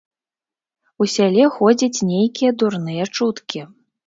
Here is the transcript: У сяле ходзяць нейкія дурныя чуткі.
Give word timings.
У 1.05 1.07
сяле 1.15 1.43
ходзяць 1.57 2.05
нейкія 2.13 2.51
дурныя 2.63 3.03
чуткі. 3.21 3.61